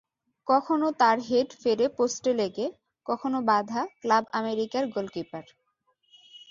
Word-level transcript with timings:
কখনো 0.47 0.87
তাঁর 0.99 1.17
হেড 1.19 1.49
ফেরে 1.61 1.85
পোস্টে 1.97 2.31
লেগে, 2.33 2.65
কখনো 3.05 3.37
বাধা 3.41 3.81
ক্লাব 4.01 4.23
আমেরিকার 4.31 4.83
গোলকিপার। 4.87 5.45